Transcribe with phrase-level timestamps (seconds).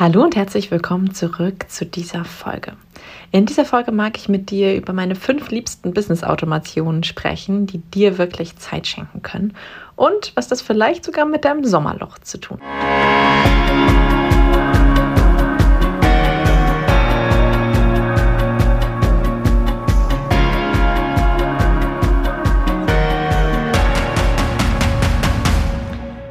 [0.00, 2.74] Hallo und herzlich willkommen zurück zu dieser Folge.
[3.32, 8.16] In dieser Folge mag ich mit dir über meine fünf liebsten Business-Automationen sprechen, die dir
[8.16, 9.56] wirklich Zeit schenken können
[9.96, 13.67] und was das vielleicht sogar mit deinem Sommerloch zu tun hat.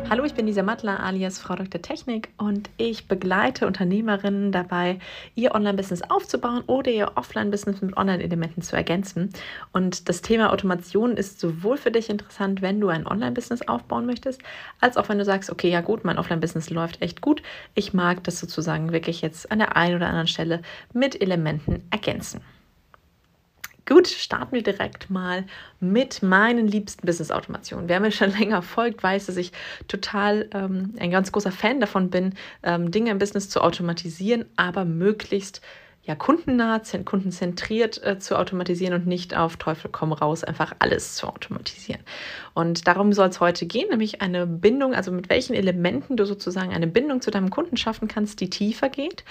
[0.10, 1.82] Hallo, ich bin Lisa Mattler alias Frau Dr.
[1.82, 5.00] Technik und ich begleite Unternehmerinnen dabei,
[5.36, 9.32] ihr Online-Business aufzubauen oder ihr Offline-Business mit Online-Elementen zu ergänzen.
[9.74, 14.42] Und das Thema Automation ist sowohl für dich interessant, wenn du ein Online-Business aufbauen möchtest,
[14.80, 17.44] als auch wenn du sagst, okay, ja gut, mein Offline-Business läuft echt gut.
[17.76, 20.62] Ich mag das sozusagen wirklich jetzt an der einen oder anderen Stelle
[20.94, 22.40] mit Elementen ergänzen.
[23.88, 25.46] Gut, starten wir direkt mal
[25.80, 27.88] mit meinen liebsten Business-Automationen.
[27.88, 29.54] Wer mir schon länger folgt, weiß, dass ich
[29.88, 32.34] total ähm, ein ganz großer Fan davon bin,
[32.64, 35.62] ähm, Dinge im Business zu automatisieren, aber möglichst
[36.04, 41.28] ja, kundennah, kundenzentriert äh, zu automatisieren und nicht auf Teufel komm raus, einfach alles zu
[41.28, 42.02] automatisieren.
[42.54, 46.74] Und darum soll es heute gehen, nämlich eine Bindung, also mit welchen Elementen du sozusagen
[46.74, 49.26] eine Bindung zu deinem Kunden schaffen kannst, die tiefer geht.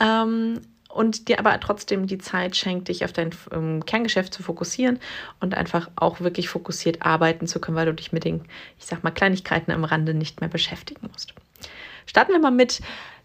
[0.00, 0.60] Ähm,
[0.94, 5.00] und dir aber trotzdem die Zeit schenkt, dich auf dein ähm, Kerngeschäft zu fokussieren
[5.40, 8.44] und einfach auch wirklich fokussiert arbeiten zu können, weil du dich mit den,
[8.78, 11.34] ich sag mal, Kleinigkeiten am Rande nicht mehr beschäftigen musst.
[12.06, 12.80] Starten wir mal mit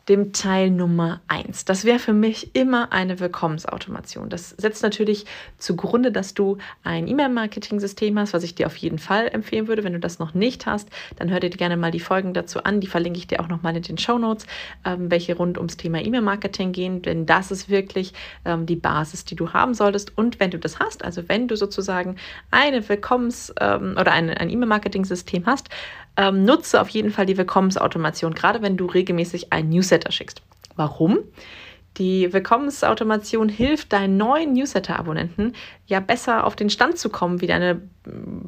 [0.10, 1.66] dem Teil Nummer 1.
[1.66, 4.30] Das wäre für mich immer eine Willkommensautomation.
[4.30, 5.26] Das setzt natürlich
[5.60, 9.84] zugrunde, dass du ein E-Mail-Marketing-System hast, was ich dir auf jeden Fall empfehlen würde.
[9.84, 12.82] Wenn du das noch nicht hast, dann hör dir gerne mal die Folgen dazu an.
[12.82, 14.48] Die verlinke ich dir auch nochmal in den Show Notes,
[14.84, 18.14] ähm, welche rund ums Thema E-Mail-Marketing gehen, denn das ist wirklich
[18.46, 20.18] ähm, die Basis, die du haben solltest.
[20.18, 22.16] Und wenn du das hast, also wenn du sozusagen
[22.50, 25.70] eine Willkommens- ähm, oder ein, ein E-Mail-Marketing-System hast,
[26.20, 30.42] ähm, nutze auf jeden Fall die Willkommensautomation, gerade wenn du regelmäßig ein Newsletter schickst.
[30.76, 31.20] Warum?
[32.00, 35.54] Die Willkommensautomation hilft deinen neuen Newsletter-Abonnenten
[35.86, 37.82] ja besser auf den Stand zu kommen wie deine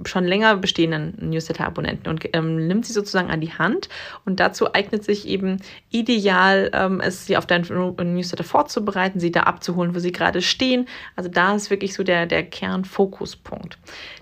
[0.05, 3.89] schon länger bestehenden Newsletter-Abonnenten und ähm, nimmt sie sozusagen an die Hand.
[4.25, 5.57] Und dazu eignet sich eben
[5.89, 10.87] ideal, ähm, es sie auf deinen Newsletter vorzubereiten, sie da abzuholen, wo sie gerade stehen.
[11.15, 13.77] Also da ist wirklich so der, der Kernfokuspunkt.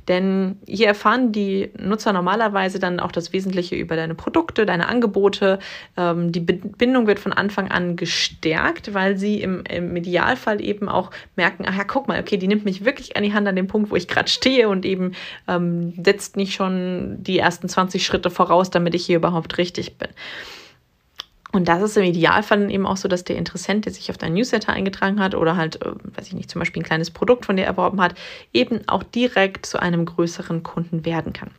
[0.08, 5.60] Denn hier erfahren die Nutzer normalerweise dann auch das Wesentliche über deine Produkte, deine Angebote.
[5.96, 11.12] Ähm, die Bindung wird von Anfang an gestärkt, weil sie im, im Idealfall eben auch
[11.36, 13.68] merken, ach ja, guck mal, okay, die nimmt mich wirklich an die Hand an dem
[13.68, 15.14] Punkt, wo ich gerade stehe und eben
[15.48, 20.10] ähm, setzt nicht schon die ersten 20 Schritte voraus, damit ich hier überhaupt richtig bin.
[21.52, 24.36] Und das ist im Idealfall eben auch so, dass der Interessent, der sich auf deinen
[24.36, 27.58] Newsletter eingetragen hat oder halt, äh, weiß ich nicht, zum Beispiel ein kleines Produkt von
[27.58, 28.14] dir erworben hat,
[28.54, 31.50] eben auch direkt zu einem größeren Kunden werden kann.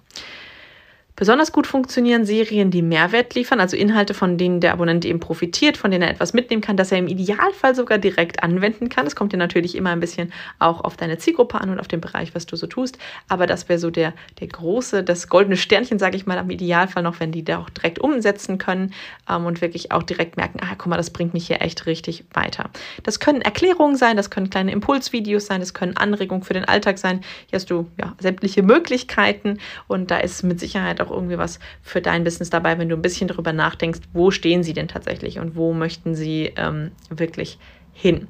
[1.20, 5.76] Besonders gut funktionieren Serien, die Mehrwert liefern, also Inhalte, von denen der Abonnent eben profitiert,
[5.76, 9.06] von denen er etwas mitnehmen kann, das er im Idealfall sogar direkt anwenden kann.
[9.06, 12.00] Es kommt dir natürlich immer ein bisschen auch auf deine Zielgruppe an und auf den
[12.00, 12.96] Bereich, was du so tust.
[13.28, 17.02] Aber das wäre so der, der große, das goldene Sternchen, sage ich mal, am Idealfall
[17.02, 18.94] noch, wenn die da auch direkt umsetzen können
[19.28, 22.24] ähm, und wirklich auch direkt merken, ah, guck mal, das bringt mich hier echt richtig
[22.32, 22.70] weiter.
[23.02, 26.96] Das können Erklärungen sein, das können kleine Impulsvideos sein, das können Anregungen für den Alltag
[26.96, 27.20] sein.
[27.50, 31.58] Hier hast du ja sämtliche Möglichkeiten und da ist mit Sicherheit auch auch irgendwie was
[31.82, 35.38] für dein Business dabei, wenn du ein bisschen darüber nachdenkst, wo stehen sie denn tatsächlich
[35.38, 37.58] und wo möchten sie ähm, wirklich
[37.92, 38.28] hin.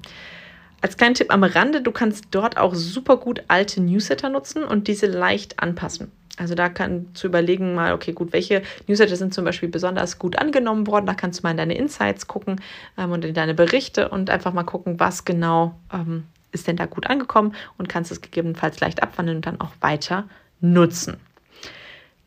[0.83, 4.89] Als kleinen Tipp am Rande, du kannst dort auch super gut alte Newsletter nutzen und
[4.89, 6.11] diese leicht anpassen.
[6.39, 10.39] Also da kann zu überlegen mal, okay, gut, welche Newsletter sind zum Beispiel besonders gut
[10.39, 11.05] angenommen worden.
[11.05, 12.63] Da kannst du mal in deine Insights gucken
[12.97, 16.87] ähm, und in deine Berichte und einfach mal gucken, was genau ähm, ist denn da
[16.87, 20.29] gut angekommen und kannst es gegebenenfalls leicht abwandeln und dann auch weiter
[20.61, 21.19] nutzen.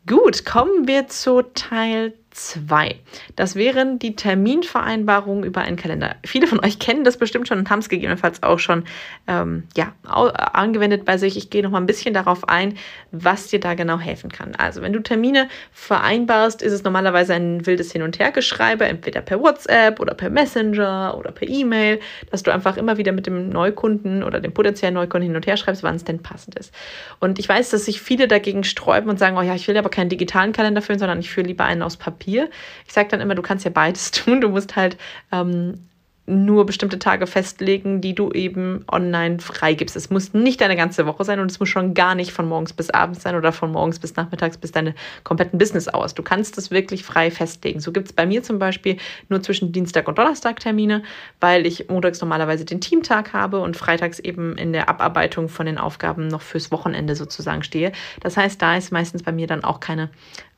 [0.06, 2.96] Gut, kommen wir zu Teil 2.
[3.36, 6.16] Das wären die Terminvereinbarungen über einen Kalender.
[6.26, 8.84] Viele von euch kennen das bestimmt schon und haben es gegebenenfalls auch schon
[9.28, 11.36] ähm, ja, angewendet bei sich.
[11.36, 12.76] Ich gehe noch mal ein bisschen darauf ein,
[13.12, 14.56] was dir da genau helfen kann.
[14.56, 19.40] Also, wenn du Termine vereinbarst, ist es normalerweise ein wildes Hin- und Hergeschreibe, entweder per
[19.40, 22.00] WhatsApp oder per Messenger oder per E-Mail,
[22.32, 25.56] dass du einfach immer wieder mit dem Neukunden oder dem potenziellen Neukunden hin und her
[25.56, 26.74] schreibst, wann es denn passend ist.
[27.20, 29.88] Und ich weiß, dass sich viele dagegen sträuben und sagen, oh ja, ich will aber
[29.88, 32.23] keinen digitalen Kalender führen, sondern ich führe lieber einen aus Papier.
[32.24, 32.48] Papier.
[32.86, 34.40] Ich sage dann immer, du kannst ja beides tun.
[34.40, 34.96] Du musst halt
[35.30, 35.88] ähm,
[36.26, 39.94] nur bestimmte Tage festlegen, die du eben online freigibst.
[39.94, 42.72] Es muss nicht deine ganze Woche sein und es muss schon gar nicht von morgens
[42.72, 46.14] bis abends sein oder von morgens bis nachmittags bis deine kompletten Business aus.
[46.14, 47.80] Du kannst das wirklich frei festlegen.
[47.80, 48.96] So gibt es bei mir zum Beispiel
[49.28, 51.02] nur zwischen Dienstag und Donnerstag Termine,
[51.40, 55.76] weil ich montags normalerweise den Teamtag habe und freitags eben in der Abarbeitung von den
[55.76, 57.92] Aufgaben noch fürs Wochenende sozusagen stehe.
[58.20, 60.08] Das heißt, da ist meistens bei mir dann auch keine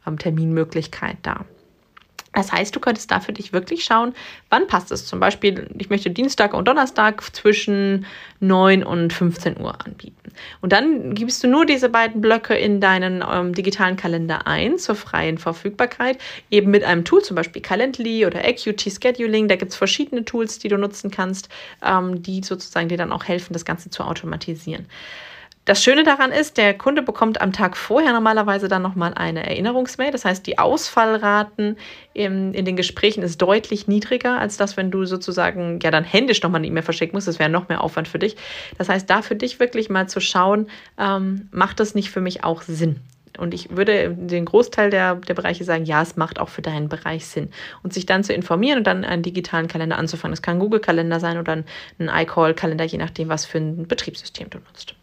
[0.06, 1.44] ähm, Terminmöglichkeit da.
[2.36, 4.12] Das heißt, du könntest da für dich wirklich schauen,
[4.50, 5.06] wann passt es.
[5.06, 8.04] Zum Beispiel, ich möchte Dienstag und Donnerstag zwischen
[8.40, 10.32] 9 und 15 Uhr anbieten.
[10.60, 14.96] Und dann gibst du nur diese beiden Blöcke in deinen ähm, digitalen Kalender ein zur
[14.96, 16.18] freien Verfügbarkeit,
[16.50, 19.48] eben mit einem Tool, zum Beispiel Calendly oder AQT Scheduling.
[19.48, 21.48] Da gibt es verschiedene Tools, die du nutzen kannst,
[21.82, 24.86] ähm, die sozusagen dir dann auch helfen, das Ganze zu automatisieren.
[25.66, 30.12] Das Schöne daran ist, der Kunde bekommt am Tag vorher normalerweise dann nochmal eine Erinnerungsmail.
[30.12, 31.76] Das heißt, die Ausfallraten
[32.14, 36.40] in, in den Gesprächen ist deutlich niedriger, als das, wenn du sozusagen ja dann händisch
[36.40, 37.26] nochmal eine E-Mail verschicken musst.
[37.26, 38.36] Das wäre noch mehr Aufwand für dich.
[38.78, 40.68] Das heißt, da für dich wirklich mal zu schauen,
[40.98, 43.00] ähm, macht das nicht für mich auch Sinn?
[43.36, 46.88] Und ich würde den Großteil der, der Bereiche sagen, ja, es macht auch für deinen
[46.88, 47.50] Bereich Sinn.
[47.82, 50.32] Und sich dann zu informieren und dann einen digitalen Kalender anzufangen.
[50.32, 51.64] Das kann ein Google-Kalender sein oder ein,
[51.98, 54.95] ein iCall-Kalender, je nachdem, was für ein Betriebssystem du nutzt.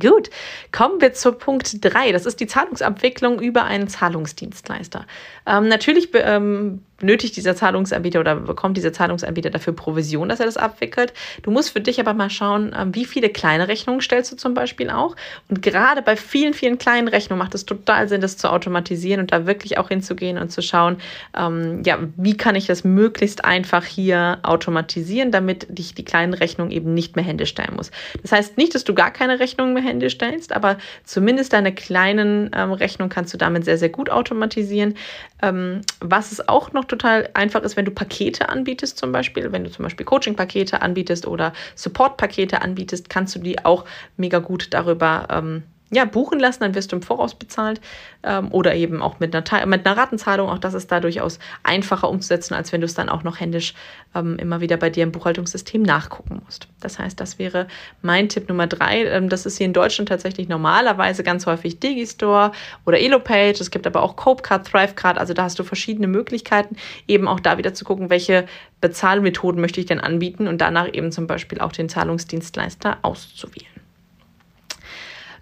[0.00, 0.30] Gut,
[0.72, 2.12] kommen wir zu Punkt 3.
[2.12, 5.06] Das ist die Zahlungsabwicklung über einen Zahlungsdienstleister.
[5.46, 10.56] Ähm, natürlich ähm, benötigt dieser Zahlungsanbieter oder bekommt dieser Zahlungsanbieter dafür Provision, dass er das
[10.56, 11.12] abwickelt.
[11.42, 14.54] Du musst für dich aber mal schauen, ähm, wie viele kleine Rechnungen stellst du zum
[14.54, 15.16] Beispiel auch.
[15.48, 19.32] Und gerade bei vielen, vielen kleinen Rechnungen macht es total Sinn, das zu automatisieren und
[19.32, 20.98] da wirklich auch hinzugehen und zu schauen,
[21.36, 26.70] ähm, ja, wie kann ich das möglichst einfach hier automatisieren, damit ich die kleinen Rechnungen
[26.70, 27.90] eben nicht mehr händisch stellen muss.
[28.22, 32.50] Das heißt nicht, dass du gar keine Rechnungen mehr händisch stellst, aber zumindest deine kleinen
[32.54, 34.94] ähm, Rechnungen kannst du damit sehr, sehr gut automatisieren.
[35.42, 39.64] Ähm, was es auch noch total einfach ist, wenn du Pakete anbietest, zum Beispiel, wenn
[39.64, 43.84] du zum Beispiel Coaching-Pakete anbietest oder Support-Pakete anbietest, kannst du die auch
[44.16, 47.80] mega gut darüber ähm, ja, buchen lassen, dann wirst du im Voraus bezahlt
[48.22, 50.48] ähm, oder eben auch mit einer, mit einer Ratenzahlung.
[50.48, 53.74] Auch das ist da durchaus einfacher umzusetzen, als wenn du es dann auch noch händisch
[54.14, 56.68] ähm, immer wieder bei dir im Buchhaltungssystem nachgucken musst.
[56.80, 57.68] Das heißt, das wäre
[58.02, 59.04] mein Tipp Nummer drei.
[59.04, 62.52] Ähm, das ist hier in Deutschland tatsächlich normalerweise ganz häufig Digistore
[62.86, 63.60] oder Elopage.
[63.60, 65.18] Es gibt aber auch Copecard, Thrivecard.
[65.18, 66.76] Also da hast du verschiedene Möglichkeiten,
[67.06, 68.46] eben auch da wieder zu gucken, welche
[68.80, 73.73] Bezahlmethoden möchte ich denn anbieten und danach eben zum Beispiel auch den Zahlungsdienstleister auszuwählen.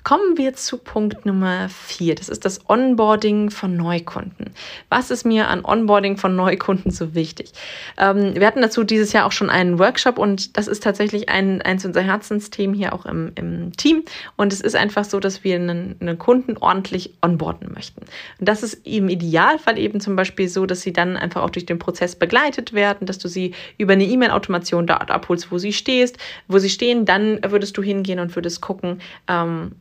[0.04, 2.16] Kommen wir zu Punkt Nummer vier.
[2.16, 4.52] Das ist das Onboarding von Neukunden.
[4.88, 7.52] Was ist mir an Onboarding von Neukunden so wichtig?
[7.98, 11.62] Ähm, wir hatten dazu dieses Jahr auch schon einen Workshop und das ist tatsächlich ein,
[11.62, 14.02] eins unserer Herzensthemen hier auch im, im Team.
[14.36, 18.00] Und es ist einfach so, dass wir einen, einen Kunden ordentlich onboarden möchten.
[18.40, 21.66] Und das ist im Idealfall eben zum Beispiel so, dass sie dann einfach auch durch
[21.66, 26.18] den Prozess begleitet werden, dass du sie über eine E-Mail-Automation dort abholst, wo sie stehst,
[26.48, 27.04] wo sie stehen.
[27.04, 29.76] Dann würdest du hingehen und würdest gucken, ähm,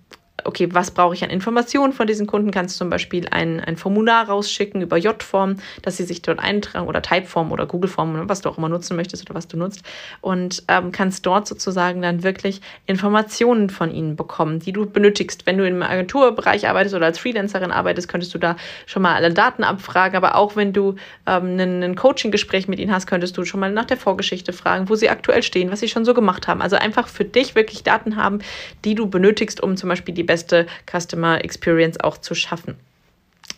[0.46, 2.52] okay, was brauche ich an Informationen von diesen Kunden?
[2.52, 7.02] Kannst zum Beispiel ein, ein Formular rausschicken über J-Form, dass sie sich dort eintragen oder
[7.02, 9.84] Typeform oder Google-Form, was du auch immer nutzen möchtest oder was du nutzt
[10.22, 15.46] und ähm, kannst dort sozusagen dann wirklich Informationen von ihnen bekommen, die du benötigst.
[15.46, 18.56] Wenn du im Agenturbereich arbeitest oder als Freelancerin arbeitest, könntest du da
[18.86, 20.96] schon mal alle Daten abfragen, aber auch wenn du
[21.28, 24.90] ähm, ein, ein Coaching-Gespräch mit ihnen hast, könntest du schon mal nach der Vorgeschichte fragen,
[24.90, 26.62] wo sie aktuell stehen, was sie schon so gemacht haben.
[26.62, 28.40] Also einfach für dich wirklich Daten haben,
[28.86, 32.78] die du benötigst, um zum Beispiel die beste Customer Experience auch zu schaffen.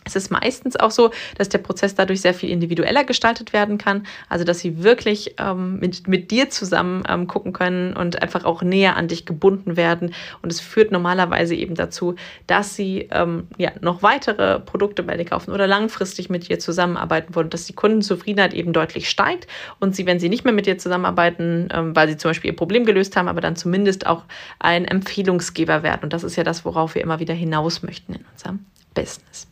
[0.04, 4.06] Es ist meistens auch so, dass der Prozess dadurch sehr viel individueller gestaltet werden kann.
[4.28, 8.62] Also, dass sie wirklich ähm, mit, mit dir zusammen ähm, gucken können und einfach auch
[8.62, 10.14] näher an dich gebunden werden.
[10.42, 15.24] Und es führt normalerweise eben dazu, dass sie ähm, ja, noch weitere Produkte bei dir
[15.24, 19.46] kaufen oder langfristig mit dir zusammenarbeiten wollen, dass die Kundenzufriedenheit eben deutlich steigt
[19.80, 22.56] und sie, wenn sie nicht mehr mit dir zusammenarbeiten, ähm, weil sie zum Beispiel ihr
[22.56, 24.24] Problem gelöst haben, aber dann zumindest auch
[24.58, 26.04] ein Empfehlungsgeber werden.
[26.04, 29.46] Und das ist ja das, worauf wir immer wieder hinaus möchten in unserem Business.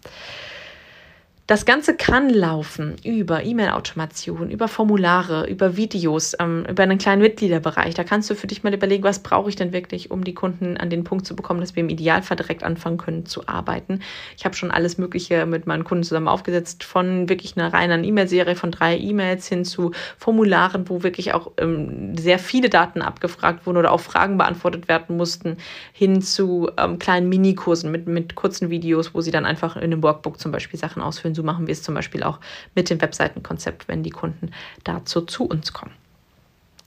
[1.52, 7.92] Das Ganze kann laufen über E-Mail-Automation, über Formulare, über Videos, ähm, über einen kleinen Mitgliederbereich.
[7.92, 10.78] Da kannst du für dich mal überlegen, was brauche ich denn wirklich, um die Kunden
[10.78, 14.00] an den Punkt zu bekommen, dass wir im Idealfall direkt anfangen können zu arbeiten.
[14.38, 18.56] Ich habe schon alles Mögliche mit meinen Kunden zusammen aufgesetzt, von wirklich einer reinen E-Mail-Serie
[18.56, 23.76] von drei E-Mails hin zu Formularen, wo wirklich auch ähm, sehr viele Daten abgefragt wurden
[23.76, 25.58] oder auch Fragen beantwortet werden mussten,
[25.92, 30.02] hin zu ähm, kleinen Minikursen mit, mit kurzen Videos, wo sie dann einfach in einem
[30.02, 32.38] Workbook zum Beispiel Sachen ausfüllen so machen wir es zum Beispiel auch
[32.74, 34.52] mit dem Webseitenkonzept, wenn die Kunden
[34.84, 35.92] dazu zu uns kommen.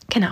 [0.09, 0.31] Genau.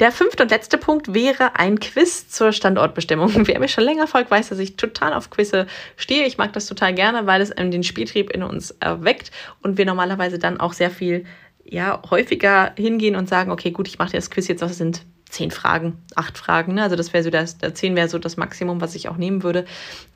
[0.00, 3.30] Der fünfte und letzte Punkt wäre ein Quiz zur Standortbestimmung.
[3.46, 5.66] Wer mir schon länger folgt, weiß, dass ich total auf Quizze
[5.96, 6.26] stehe.
[6.26, 9.30] Ich mag das total gerne, weil es den Spieltrieb in uns erweckt
[9.62, 11.24] und wir normalerweise dann auch sehr viel
[11.64, 15.50] ja, häufiger hingehen und sagen, okay, gut, ich mache das Quiz jetzt, was sind zehn
[15.50, 16.74] Fragen, acht Fragen.
[16.74, 16.82] Ne?
[16.82, 19.64] Also das wäre so das, zehn wäre so das Maximum, was ich auch nehmen würde.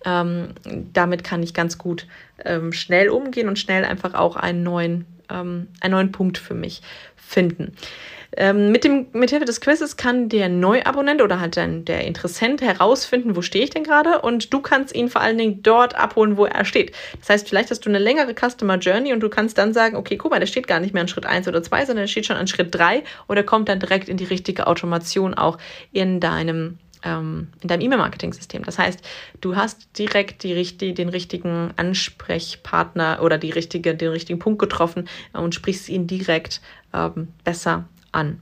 [0.04, 0.50] Ähm,
[0.92, 2.06] damit kann ich ganz gut
[2.44, 6.82] ähm, schnell umgehen und schnell einfach auch einen neuen ähm, einen neuen Punkt für mich
[7.16, 7.72] finden.
[8.36, 13.34] Ähm, mit dem, mithilfe des Quizzes kann der Neuabonnent oder halt dann der Interessent herausfinden,
[13.34, 16.44] wo stehe ich denn gerade und du kannst ihn vor allen Dingen dort abholen, wo
[16.44, 16.92] er steht.
[17.18, 20.16] Das heißt, vielleicht hast du eine längere Customer Journey und du kannst dann sagen, okay,
[20.18, 22.26] guck mal, der steht gar nicht mehr an Schritt 1 oder 2, sondern der steht
[22.26, 25.56] schon an Schritt 3 oder kommt dann direkt in die richtige Automation auch
[25.92, 28.64] in deinem ähm, in deinem E-Mail-Marketing-System.
[28.64, 29.00] Das heißt,
[29.40, 35.08] du hast direkt die, die, den richtigen Ansprechpartner oder die richtige, den richtigen Punkt getroffen
[35.32, 36.60] und sprichst ihn direkt
[36.92, 38.40] ähm, besser an.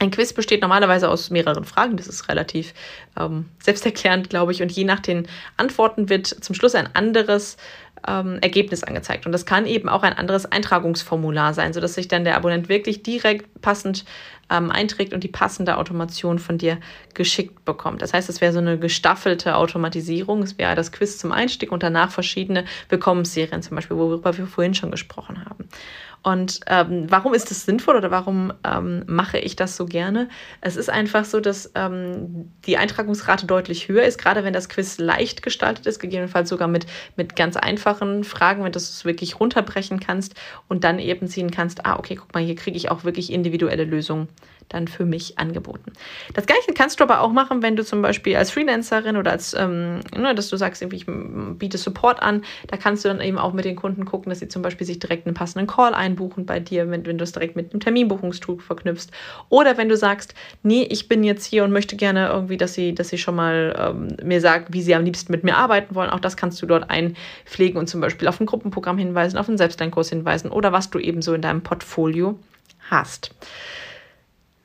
[0.00, 1.96] Ein Quiz besteht normalerweise aus mehreren Fragen.
[1.96, 2.72] Das ist relativ
[3.18, 4.62] ähm, selbsterklärend, glaube ich.
[4.62, 5.26] Und je nach den
[5.56, 7.56] Antworten wird zum Schluss ein anderes
[8.06, 9.26] ähm, Ergebnis angezeigt.
[9.26, 13.02] Und das kann eben auch ein anderes Eintragungsformular sein, sodass sich dann der Abonnent wirklich
[13.02, 14.04] direkt passend
[14.50, 16.78] ähm, einträgt und die passende Automation von dir
[17.14, 18.00] geschickt bekommt.
[18.00, 20.42] Das heißt, es wäre so eine gestaffelte Automatisierung.
[20.42, 24.74] Es wäre das Quiz zum Einstieg und danach verschiedene Willkommensserien zum Beispiel, worüber wir vorhin
[24.74, 25.68] schon gesprochen haben.
[26.22, 30.28] Und ähm, warum ist das sinnvoll oder warum ähm, mache ich das so gerne?
[30.60, 34.98] Es ist einfach so, dass ähm, die Eintragungsrate deutlich höher ist, gerade wenn das Quiz
[34.98, 40.00] leicht gestaltet ist, gegebenenfalls sogar mit, mit ganz einfachen Fragen, wenn du es wirklich runterbrechen
[40.00, 40.34] kannst
[40.68, 43.84] und dann eben sehen kannst, ah, okay, guck mal, hier kriege ich auch wirklich individuelle
[43.84, 44.28] Lösungen
[44.68, 45.92] dann für mich angeboten.
[46.34, 49.54] Das gleiche kannst du aber auch machen, wenn du zum Beispiel als Freelancerin oder als,
[49.54, 53.52] ähm, ne, dass du sagst, ich biete Support an, da kannst du dann eben auch
[53.52, 56.60] mit den Kunden gucken, dass sie zum Beispiel sich direkt einen passenden Call einbuchen bei
[56.60, 59.08] dir, wenn, wenn du es direkt mit einem Terminbuchungstool verknüpfst.
[59.48, 62.94] Oder wenn du sagst, nee, ich bin jetzt hier und möchte gerne irgendwie, dass sie,
[62.94, 66.10] dass sie schon mal ähm, mir sagt, wie sie am liebsten mit mir arbeiten wollen.
[66.10, 69.58] Auch das kannst du dort einpflegen und zum Beispiel auf ein Gruppenprogramm hinweisen, auf einen
[69.58, 72.38] Selbstlernkurs hinweisen oder was du eben so in deinem Portfolio
[72.90, 73.34] hast.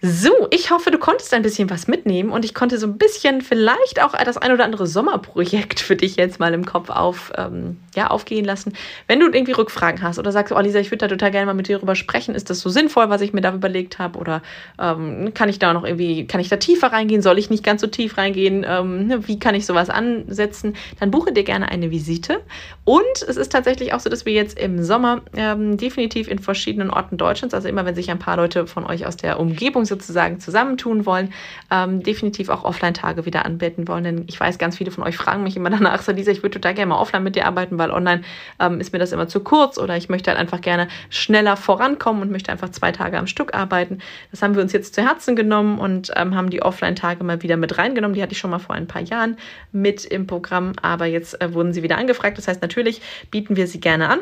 [0.06, 3.40] So, ich hoffe, du konntest ein bisschen was mitnehmen und ich konnte so ein bisschen
[3.40, 7.78] vielleicht auch das ein oder andere Sommerprojekt für dich jetzt mal im Kopf auf, ähm,
[7.96, 8.74] ja, aufgehen lassen.
[9.08, 11.54] Wenn du irgendwie Rückfragen hast oder sagst, oh Lisa, ich würde da total gerne mal
[11.54, 14.20] mit dir darüber sprechen, ist das so sinnvoll, was ich mir da überlegt habe?
[14.20, 14.42] Oder
[14.78, 17.80] ähm, kann ich da noch irgendwie, kann ich da tiefer reingehen, soll ich nicht ganz
[17.80, 21.92] so tief reingehen, ähm, ne, wie kann ich sowas ansetzen, dann buche dir gerne eine
[21.92, 22.42] Visite.
[22.84, 26.90] Und es ist tatsächlich auch so, dass wir jetzt im Sommer ähm, definitiv in verschiedenen
[26.90, 30.40] Orten Deutschlands, also immer wenn sich ein paar Leute von euch aus der Umgebung sozusagen
[30.40, 31.34] zusammentun wollen,
[31.72, 34.04] ähm, definitiv auch Offline-Tage wieder anbieten wollen.
[34.04, 36.60] Denn ich weiß, ganz viele von euch fragen mich immer danach, so Lisa, ich würde
[36.60, 38.24] total gerne mal offline mit dir arbeiten, weil online
[38.60, 42.22] ähm, ist mir das immer zu kurz oder ich möchte halt einfach gerne schneller vorankommen
[42.22, 44.00] und möchte einfach zwei Tage am Stück arbeiten.
[44.32, 47.58] Das haben wir uns jetzt zu Herzen genommen und ähm, haben die Offline-Tage mal wieder
[47.58, 48.16] mit reingenommen.
[48.16, 49.38] Die hatte ich schon mal vor ein paar Jahren
[49.72, 52.38] mit im Programm, aber jetzt äh, wurden sie wieder angefragt.
[52.38, 54.20] Das heißt, natürlich bieten wir sie gerne an.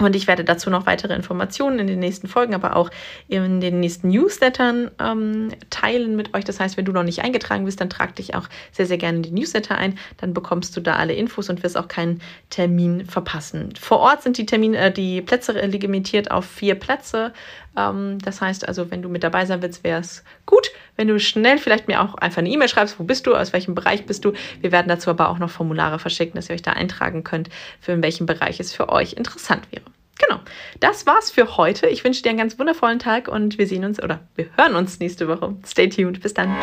[0.00, 2.90] Und ich werde dazu noch weitere Informationen in den nächsten Folgen, aber auch
[3.28, 6.44] in den nächsten Newslettern ähm, teilen mit euch.
[6.44, 9.18] Das heißt, wenn du noch nicht eingetragen bist, dann trag dich auch sehr, sehr gerne
[9.18, 9.96] in die Newsletter ein.
[10.16, 12.20] Dann bekommst du da alle Infos und wirst auch keinen
[12.50, 13.72] Termin verpassen.
[13.78, 17.32] Vor Ort sind die Termine, äh, die Plätze limitiert auf vier Plätze.
[17.76, 21.18] Ähm, das heißt also, wenn du mit dabei sein willst, wäre es gut, wenn du
[21.18, 24.24] schnell vielleicht mir auch einfach eine E-Mail schreibst, wo bist du, aus welchem Bereich bist
[24.24, 24.32] du.
[24.60, 27.48] Wir werden dazu aber auch noch Formulare verschicken, dass ihr euch da eintragen könnt,
[27.80, 29.84] für in welchem Bereich es für euch interessant wäre.
[30.18, 30.40] Genau,
[30.80, 31.88] das war's für heute.
[31.88, 35.00] Ich wünsche dir einen ganz wundervollen Tag und wir sehen uns oder wir hören uns
[35.00, 35.56] nächste Woche.
[35.66, 36.20] Stay tuned.
[36.20, 36.54] Bis dann.